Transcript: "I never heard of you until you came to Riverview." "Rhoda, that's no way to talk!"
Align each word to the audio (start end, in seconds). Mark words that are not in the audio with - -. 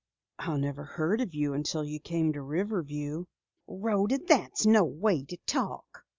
"I 0.39 0.57
never 0.57 0.83
heard 0.83 1.21
of 1.21 1.35
you 1.35 1.53
until 1.53 1.83
you 1.83 1.99
came 1.99 2.33
to 2.33 2.41
Riverview." 2.41 3.25
"Rhoda, 3.67 4.17
that's 4.17 4.65
no 4.65 4.83
way 4.83 5.23
to 5.25 5.37
talk!" 5.45 6.03